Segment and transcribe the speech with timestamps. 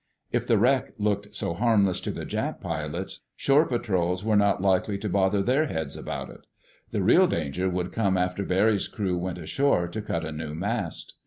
[0.31, 4.97] If the wreck looked so harmless to the Jap pilots, shore patrols were not likely
[4.97, 6.47] to bother their heads about it.
[6.89, 11.13] The real danger would come after Barry's crew went ashore to cut a new mast.